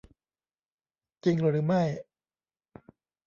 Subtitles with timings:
[1.23, 1.83] จริงหรือไม่?